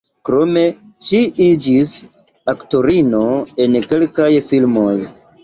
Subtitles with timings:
[0.27, 0.61] Krome
[1.09, 1.91] ŝi iĝis
[2.55, 3.21] aktorino
[3.67, 4.97] en kelkaj filmoj.